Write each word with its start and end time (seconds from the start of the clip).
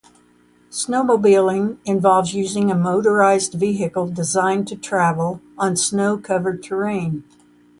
Snowmobiling 0.71 1.77
involves 1.85 2.33
using 2.33 2.71
a 2.71 2.75
motorized 2.75 3.53
vehicle 3.53 4.07
designed 4.07 4.67
to 4.69 4.75
travel 4.75 5.41
on 5.59 5.75
snow-covered 5.77 6.63
terrain. 6.63 7.23